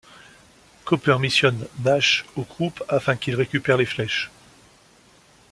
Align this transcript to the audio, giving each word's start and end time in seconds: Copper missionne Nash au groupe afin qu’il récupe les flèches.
Copper 0.83 1.17
missionne 1.19 1.67
Nash 1.83 2.25
au 2.35 2.41
groupe 2.41 2.83
afin 2.89 3.15
qu’il 3.15 3.35
récupe 3.35 3.67
les 3.67 3.85
flèches. 3.85 4.31